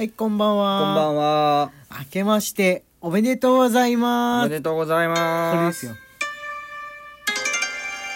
[0.00, 0.78] はい、こんばんは。
[0.78, 1.72] こんばんは。
[1.90, 4.48] 明けまして、おめでとうございおます。
[4.48, 5.56] めでとうございます。
[5.56, 5.92] これですよ。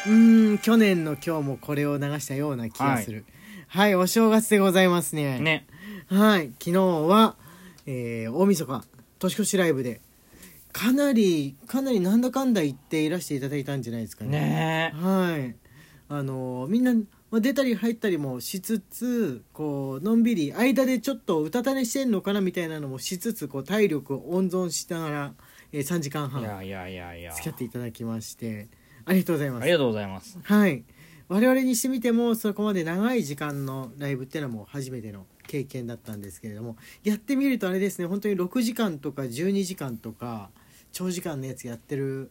[0.07, 3.27] うーん、去年の今日もこれを流したような気がする。
[3.69, 5.39] はい、お正月でございますね。
[5.41, 5.67] ね。
[6.07, 7.37] はい、昨日は、
[7.85, 8.83] えー、大晦日、
[9.19, 10.01] 年越しライブで、
[10.73, 14.41] かなり、かなりなんだかんだ言っていらしていただいたんじゃないですかね。
[14.41, 15.55] ねはい。
[16.09, 16.95] あのみんな、
[17.35, 25.35] まあ、出たり入ったりもしつつこうのんびり間でちょっとうたた寝してんのかなみたいなのもしつつこう体力を温存しながら、
[25.73, 26.43] えー、3時間半。
[27.33, 28.69] 付き合っていただきまして
[29.05, 30.39] ありがとうございますありがとうございます。
[30.45, 30.85] はい
[31.27, 40.51] 我々にしてみてもそこまで長い時間のライブっていうのはもう初めての経験だったんですけれどもやってみるとあれですね本当に6時間とか12時間とか
[40.93, 42.31] 長時間のやつやってる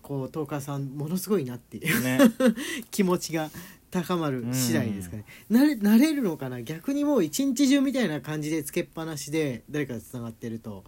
[0.00, 2.20] こうトーカーさんものすごいなっていうね。
[2.90, 3.50] 気持ちが
[3.90, 6.62] 高まる次第ですかね、なれ慣れるのかな？
[6.62, 10.84] 逆にもう一日中みたいな感じでつけっぱなしで誰かとつながってると。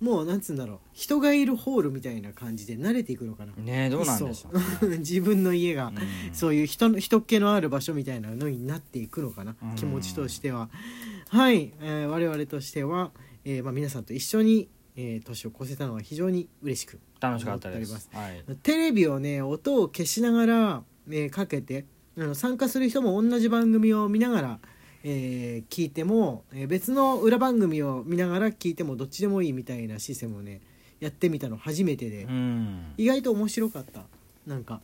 [0.00, 0.78] もうなんつうんだろう。
[0.94, 4.50] 人がいるホールみたいな感じで慣れていくのかな、ねどうなんでしょ
[4.82, 4.96] うね。
[5.04, 6.34] 自分の家が、うん。
[6.34, 9.74] そういう人の人っ気のある場所みたいなのになっていくのかな、うん。
[9.74, 10.70] 気持ちとしては。
[11.28, 13.12] はい、えー我々としては、
[13.44, 18.08] えーまあ、皆さんと一緒に、えー年を越せたのは非常に嬉しく楽しかったです。
[18.10, 18.42] はい。
[18.62, 21.84] テレビをね音を消しながら、えーかけて
[22.20, 24.58] あの参加する人も同じ番組を見ながら、
[25.04, 30.60] えー聞いても、えー別の裏番組を見ながら聞いてもどっちでもいいみたいなシステムをね
[31.00, 32.92] やってみたの初めてで、うん。
[32.98, 34.02] 意外と面白かった
[34.46, 34.82] なんか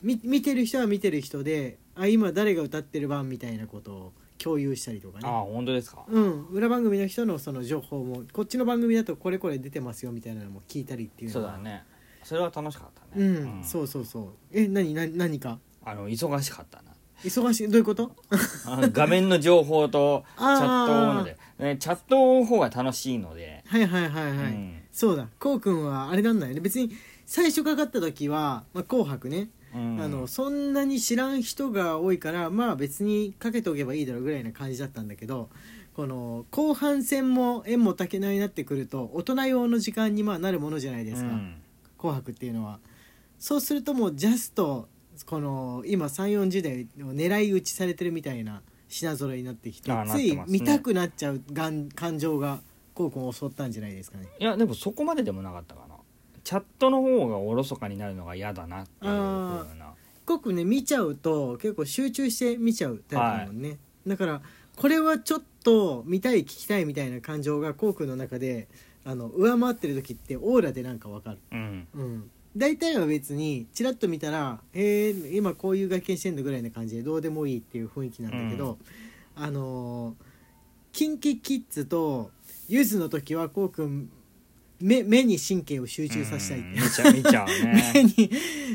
[0.00, 6.04] み見てる人は見てる人であ今誰が歌ってる番みたいなことを共有したりとかねあ、本当ですか？
[6.08, 11.82] うん、裏番組の人のその情報もこっちの番組だとこれこれ出てますよみたいなのも聞いたりっていうそうだね。
[12.22, 13.24] それは楽しかったね。
[13.26, 15.58] うん、そうそうそうえ何何何か？
[15.86, 16.92] あの忙しかったな。
[17.24, 17.68] 忙しい？
[17.68, 18.12] どういうこと？
[18.92, 23.62] 画面の情報と チャットので、ね、チャットの方が楽しいので。
[23.66, 24.80] はいはいはいはい、うん。
[24.90, 25.28] そうだ。
[25.38, 26.60] こうくんはあれなんだよね。
[26.60, 26.90] 別に
[27.24, 30.00] 最初かかった時は「まあ、紅白ね」うん。
[30.00, 35.48] あのそんなに知らん人が多いからまあ別にかけておけばいいだろうぐらいな感じだったんだけど
[35.94, 41.54] この後半戦も縁も竹縄になってくると大人用の時間にまあなるものじゃないですか、うん。
[41.96, 42.80] 紅白っていうのは。
[43.38, 44.88] そうするともうジャスト
[45.24, 50.58] この今3 4 0代を狙い撃ちされてるみたいな品揃えになってきてあーなっついてますね。
[50.58, 52.60] 見たくなっちゃうがん感情が
[52.94, 54.28] こうくんを襲ったんじゃないですかね。
[54.38, 55.96] いやでもそこまででもなかったかな。
[56.44, 59.94] チャットの方がおろそかになるのが嫌だなっていうふあうな。
[60.24, 64.42] こうくんね見ちゃうと結構集中して見ちゃうタイプだもんね、だから
[64.76, 68.68] これはちょっと見たい聞きたいみたいな感情がこうくんの中で
[69.04, 71.38] あの上回ってる時ってオーラでなんかわかる。
[71.52, 71.88] うん。
[71.94, 78.78] うん大体は別にチラッと見たら「えー、今こういう外見してんの?」ぐらいな感じでどうでもいいっていう雰囲気なんだけど、
[79.34, 80.24] あのー、
[80.92, 82.30] キンキキッズと
[82.68, 84.10] ゆずの時はこうくん
[84.80, 86.72] 目目に神経を集中させたいってう。
[86.72, 88.30] ん見ちゃう見ちゃう 目ねに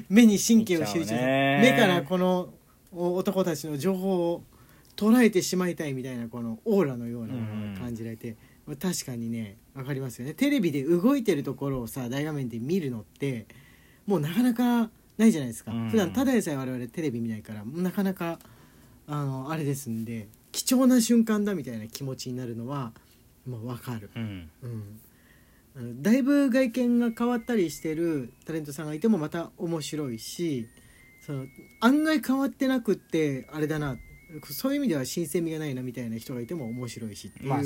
[0.10, 2.54] 目に神経を集中目からこの
[2.92, 4.44] お男たちの情報を
[4.96, 8.36] 捉えてしまいたいみたいなこのオーラのようなものが感じられて、
[8.68, 10.34] まあ確かにね分かりますよね。
[10.34, 13.48] テレビで動いてるところをさ大画面で見るのって
[14.12, 15.90] もうなかなかないじゃないですか、うん。
[15.90, 18.40] 普段ただでさえ我々テレビ見ないからなかなか
[19.08, 22.92] あのあれですんで貴重な瞬間だみたいな気持ちになるのは
[23.48, 24.10] もう分かる。
[24.14, 24.50] うん。
[24.64, 25.00] うん、
[25.78, 30.68] あのだいぶ外見が変わったりしてるタレントさんがいてもまた面白いし
[31.26, 31.46] その
[31.80, 33.96] 案外変わってなくってあれだな
[34.50, 37.64] そういう意味では新鮮味がないなみたいな人がいても面白いしっていう感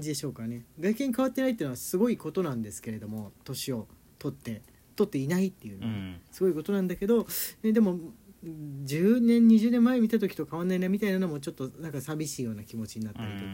[0.00, 0.64] じでしょうかね。
[0.80, 3.86] 外見変わってないっていうのはすごいことなんですけれども年を
[4.18, 4.62] 取って
[4.98, 5.80] 取っていないっていう
[6.30, 7.26] すごいことなんだけど、
[7.62, 7.98] ねでも
[8.44, 13.50] 10年20年前見た時と変わんないなみたいなのもちょっとなんか寂しいような気持ちになったりとか。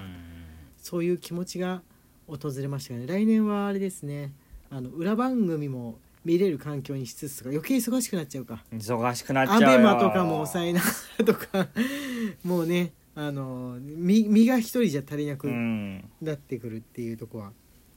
[0.76, 1.80] そういう気持ちが
[2.26, 3.06] 訪れましたよね。
[3.06, 4.32] 来年はあれですね。
[4.68, 8.62] あの裏番組も見れる環境にしつつとか余計忙しくなっちゃうか。
[8.70, 9.68] うん忙しくなっちゃアうよ。
[9.68, 10.86] ベマとかも抑えなが
[11.18, 11.68] らとか
[12.44, 16.04] もうねあの身身が一人じゃ足りなくうん。
[16.20, 17.52] なってくるっていうとこは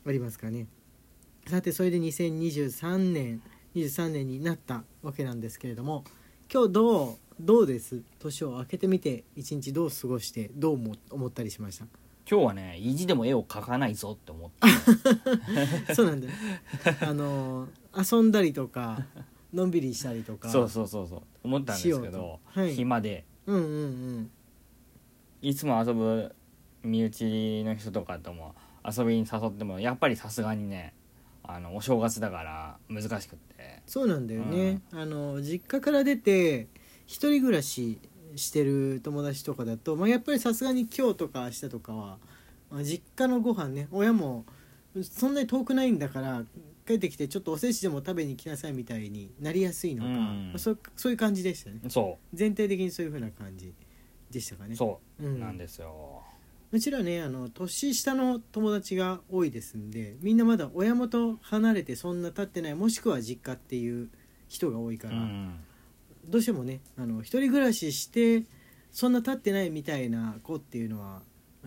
[0.05, 0.67] ありますかね
[1.49, 3.41] さてそれで2023年
[3.75, 6.03] 23年になったわけなんですけれども
[6.51, 8.01] 今日どうどうです？
[8.19, 11.85] 年を明けてみて一日どう過ごしてどう思思ったりしました？
[12.29, 14.49] 今日はね意地でも絵を描かないぞって思っ
[15.85, 15.93] て。
[15.93, 16.33] そうなんだよ。
[17.01, 19.05] あの遊んだりとか
[19.53, 22.39] のんびりしたりとかそうそうそうそう思ったんですけどと。
[22.59, 22.73] はい。
[22.73, 23.23] 暇で。
[23.45, 23.85] うんうんう
[24.19, 24.31] ん。
[25.41, 26.33] いつも遊ぶ
[26.83, 30.93] 身内の人とかとも遊びに誘ってもやっぱりさすがにね
[31.47, 33.81] あのお正月だから難しくって。
[33.87, 36.67] そうなんだよね、あの実家から出て
[37.05, 37.99] 一人暮らし
[38.35, 42.17] してる友達とかだと、まあ、やっぱりさすがに今日とか明日とかは
[42.71, 44.45] あ実家のご飯ね親も
[45.03, 46.43] そんなに遠くないんだから
[46.85, 50.53] 帰ってきてちょっとおせちでも食べに来なさいみたいになりやすいのか、うん。
[50.57, 51.79] そうそういう感じでしたね。
[51.89, 53.73] そ全体的にそういう風な感じ
[54.31, 54.73] でしたかね。
[54.73, 55.23] うそう。
[55.23, 55.35] ん。
[55.35, 56.23] うなんですよ
[56.71, 64.09] うちらねあの年下の友達が多いですんでみんなまだ親元離れてそんな経ってないもしくは実家っていう
[64.47, 65.59] 人が多いから、うん。
[66.25, 68.43] どうしてもねあの一人暮らしして
[68.91, 71.21] そんな経ってないみたいな子っていうのは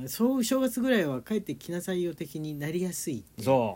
[0.07, 3.25] そう正月ぐらいは帰ってきなさいよ的になりやすい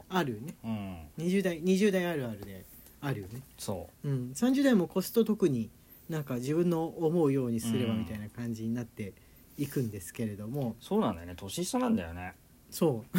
[0.09, 0.55] あるよね。
[0.65, 2.65] ううん20代20代あるあるで
[3.01, 4.09] あるよね、そう。
[4.09, 5.69] ん、30代も越すと特に
[6.09, 9.13] なんか自分の思うようにすればみたいな感じになって
[9.59, 11.35] いくんですけれども、うそうなんだよね。
[11.37, 12.35] 年下なんだよね。
[12.71, 13.19] そう。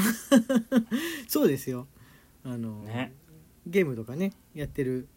[1.28, 1.88] そうですよ。
[2.44, 3.14] あの、ね。
[3.68, 5.08] ゲームとかねやってる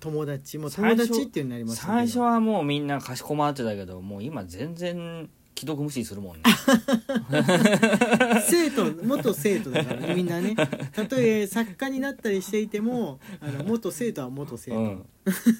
[0.00, 6.42] 友達も友達っていうのになります最初はもうみんなかしこまってたけどもう今全然既読無視するもんね。
[8.46, 10.54] 生徒元生徒だからねみんなね。
[10.92, 15.06] たとえ作家になったりしていてもあの元生徒は元生徒、うん。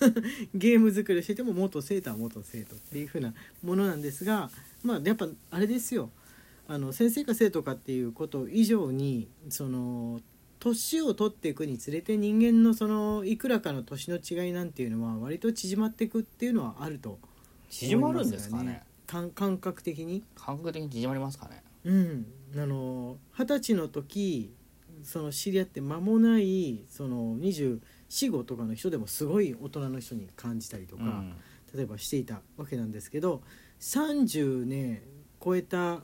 [0.54, 3.32] ゲーム作りをしていても元生徒は元生徒っていう風な
[3.62, 4.50] ものなんですが
[4.82, 6.10] まあやっぱあれですよ。
[6.68, 10.20] あの先生か生徒かっていうこと以上にその
[10.58, 17.18] 年を取っていくにつれて人間のそのいくらかの年の違いなんていうのは割と縮まっていくっていうのはあると
[17.70, 20.22] 縮まるんですかね感感覚的に？
[20.34, 21.62] 感覚的に縮まりますかね。
[21.84, 22.26] うん、
[22.56, 24.52] あの二十歳の時
[25.02, 31.36] その知り合って間もないその245とかの人でもすごい大人の人に感じたりとか、うん。
[31.74, 33.42] 例えばしていたわけなんですけど
[33.80, 35.02] 30ね
[35.44, 36.00] 超えた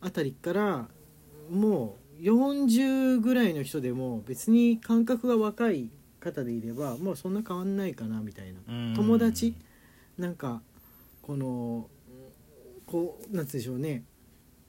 [0.00, 0.88] あたりから
[1.50, 5.88] もう40ぐらいの人でも別に感覚が若い
[6.20, 8.60] 方でいればもうそんな変わんないかなみたいな。
[8.68, 8.94] うん。
[8.94, 9.54] 友達？
[10.18, 10.60] なんか
[11.22, 11.88] この
[12.92, 14.04] こうなんつうんでしょうね。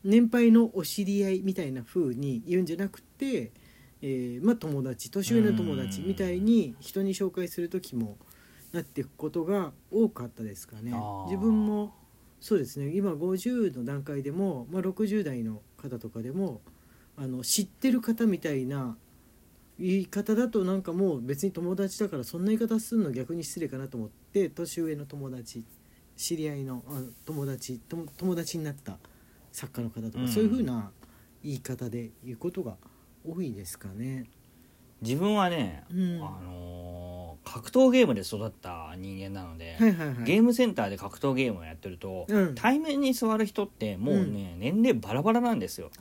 [0.05, 3.51] 年配のお知り合いみたいな風に言うんじゃなくて、
[4.01, 8.17] えーまあ、友達年上の友達みたいに人に紹介する時も
[8.71, 10.93] なっていくことが多かったですかね。
[11.25, 11.93] 自分も
[12.39, 12.91] そうですね。
[12.95, 16.61] 今50の段階でも、まあ、60代の方とかでも
[17.17, 18.97] あの知ってる方みたいな
[19.77, 25.65] 言い方だとなんかもう別に友達だからそんな言い方するの逆に失礼かなと思って年上の友達
[26.15, 28.97] 知り合いのあ友達友友達になった
[29.51, 30.27] 作家の方とか、うん。
[30.27, 30.91] そういう風な
[31.43, 32.75] 言い方で言うことが
[33.27, 34.25] 多いですかね。
[35.01, 36.15] 自分はね、うん。
[36.23, 37.03] あのー
[37.43, 42.55] 格闘ゲームで育った人間なので、はいはいはい、ゲームセンターで格闘ゲームをやってると、うん。
[42.55, 45.91] 対面に座る人ってもうね、年齢バラバラなんですよ。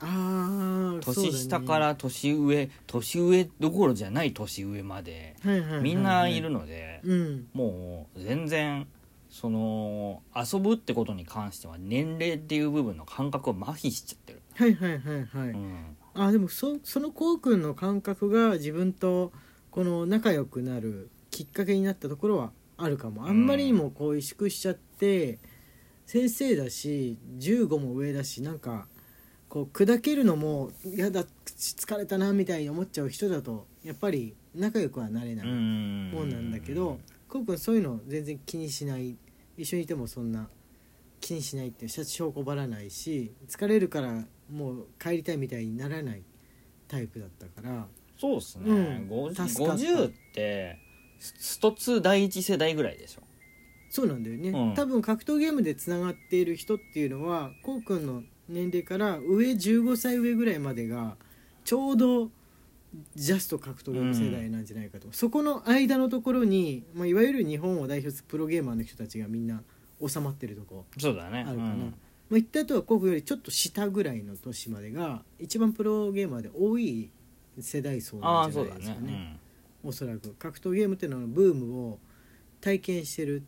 [1.01, 5.83] 年下から年上年上どころじゃない年上まではいはいはいはい。
[5.83, 7.47] みんないるので、うん。
[7.53, 8.87] もう全然
[9.33, 15.97] その遊ぶってことに関しては年齢っていう部分の感覚を麻痺しちゃってる、はいはいはいはい、うん。
[16.13, 19.31] あでもそそのこうくんの感覚が自分と
[19.71, 23.27] この仲良くなるきっかけになったところはあるかも。
[23.27, 25.39] あんまりにもこう萎縮しちゃって
[26.05, 28.85] 先生だし15も上だしなんか
[29.49, 36.11] こう砕けるのもやだ疲れたなみたいに思っちゃう人だとやっぱり仲良くはなれないうん。
[36.11, 39.17] もんなんだけどこうくんそういうの全然気にしない
[39.57, 40.47] 一緒にいてもそんな
[41.19, 46.23] 気にしないっていう証拠ばらないし疲れるからもう帰りたいみたいにならない
[46.87, 47.87] タイプだったから。
[48.17, 49.09] そうですね、うん。
[49.09, 49.83] 50助かった。
[49.83, 50.77] 50って
[51.19, 53.21] スト2第一世代ぐらいでしょ。
[53.89, 54.73] そうなんだよね、うん。
[54.73, 61.15] 多分格闘ゲームでつながっている人っていうのはこうくんの年齢から上15歳上ぐらいまでが
[61.63, 62.29] ちょうど
[63.15, 69.63] ジャスト格闘ゲーム世代なんじゃないかと、そこの間のところに、まあ、いわゆる日本を代表するプロゲーマーの人たちがみんな
[70.05, 70.85] 収まってるとこ。
[70.97, 71.45] そうだね。
[71.47, 71.79] あるかな、うん。
[71.79, 71.93] まあ、
[72.31, 77.09] 言った後はコウよりちょっと下ぐらいの年までが一番プロゲーマーで多い
[77.59, 79.11] 世代層あなんじゃないですかね。
[79.11, 79.39] ね、
[79.83, 81.99] おそらく格闘ゲームっていうのはブームを
[82.61, 83.43] 体験してる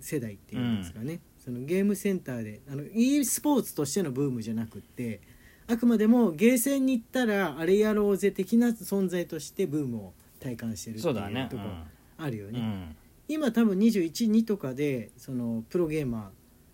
[0.00, 5.20] 世代っていうんですかね、そのゲームセンターであの e スポーツとしてのブームじゃなくって
[5.72, 11.62] あくまでもゲーセンに行ったらあれやろうぜ的な存在としてブームを体感してるっていうとこ
[12.18, 12.60] あるよね。
[12.60, 12.96] うん。
[13.28, 16.30] 今多分212とかでそのプロゲーマ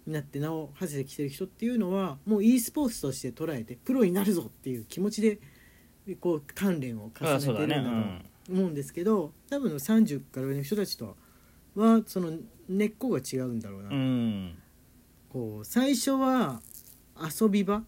[0.06, 5.38] ーになって名を馳せてきてる人っていうのはもう e スポーツとして捉えてプロになるぞっていう気持ちで
[6.20, 7.90] こう鍛錬を重ねねてるんだ
[8.46, 11.16] と思うんですけど多分30から上の人たちと
[11.76, 12.32] はその
[12.68, 14.58] 根っこが違うんだろうな、うん、うん。
[15.28, 16.60] こう最初は
[17.40, 17.82] 遊び場？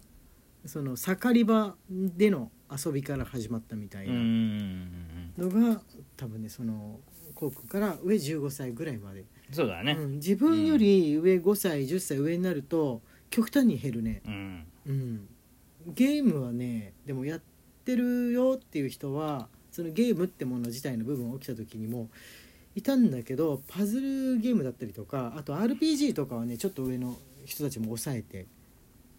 [0.66, 5.32] その盛り場での遊びから始まったみたいうん。
[5.36, 5.82] なのが、
[6.16, 7.00] 多分ねその
[7.34, 9.24] コウ君から上15歳ぐらいまで。
[9.52, 9.96] そうだね。
[9.98, 14.22] うん、自分より上5歳10歳上になると極端に減るね。
[14.26, 14.66] うん。
[14.86, 15.28] うん。
[15.86, 17.40] ゲームはねでもやっ
[17.84, 22.08] てるよっていう人はそのゲームってもの自体の部分が起きた時にも
[22.74, 28.46] いたんだけどパズルゲームだったりとかあと RPG とかはねちょっと上の人たちも抑えて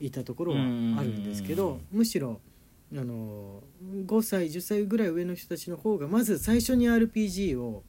[0.02, 2.42] いたところはあるんですけどむしろ
[2.94, 3.64] あの
[4.06, 7.84] 5歳10歳ぐらい上の人たちの方がまず最初に RPG を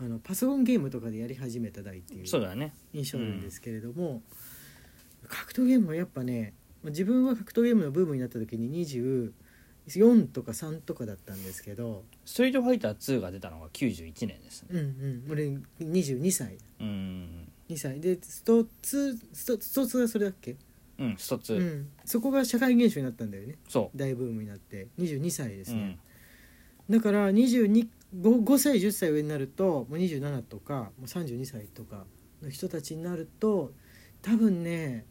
[0.00, 2.26] あのパソコンゲームとかでやり始めた代っていう
[2.92, 4.22] 印象なんですけれども、
[5.28, 6.54] 格闘ゲームはやっぱね
[6.84, 14.68] 自分は格闘ゲームのブームになった時に24とか3とかだったんですけどストリートファイター2が出たのが91年ですね。
[14.70, 15.24] うんうん。
[15.30, 15.48] 俺
[15.84, 16.56] 22歳。
[16.80, 18.00] うん2歳。
[18.00, 18.68] でスト2
[19.32, 20.56] ストスト2がそれだっけ、
[21.00, 23.56] うん一つ、うん、そこが社会現象になったんだよね。
[23.68, 24.88] そ大ブームになって。
[24.98, 25.98] 22歳でう、すね、
[26.88, 32.04] だから22 5, 5歳10歳上になるともう27とかもう32歳とか
[32.42, 33.72] の人たちになると
[34.20, 35.06] 多分ね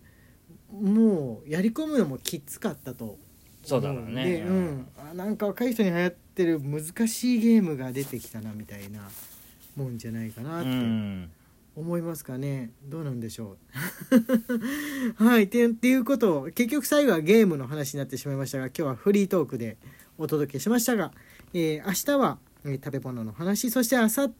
[0.71, 3.17] もうやり込むのもきつかったと
[3.63, 4.25] そうだろうね。
[4.25, 9.01] で、うん、あなんか若い人に流行ってる難しいゲームが出てきたなみたいな
[9.75, 11.31] もんじゃないかなうってん
[11.79, 12.71] 思いますかね？
[12.87, 13.57] どうなんでしょ
[15.19, 15.23] う？
[15.23, 19.77] はいてっていうことを結局最後はゲームの話になってしまいましたが今日はフリートークで
[20.17, 21.11] お届けしましたが、
[21.53, 24.33] えー明日は、え食べ物の話そして明後日、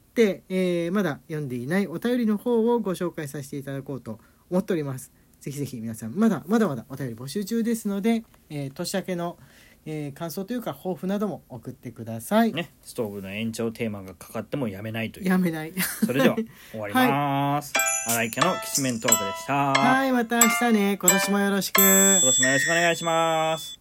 [0.50, 4.18] えーまだ読んでいないお便りの方をご紹介させていただこうと
[4.50, 5.10] 思っております。
[5.40, 9.38] ぜひぜひ皆さんまだまだまだお便り募集中ですので、えー年明けの、
[9.86, 15.28] えー感想というか抱負なども送ってください、ねストーブの延長テーマがかかってもやめないという。
[15.28, 15.72] やめない。
[16.04, 16.36] それでは
[16.72, 17.72] 終わります、
[18.08, 20.98] 荒井家のきしめんトークでした、はいまた明日ね。
[21.00, 21.80] 今年もよろしく。
[21.80, 23.79] 今年もよろしくお願いします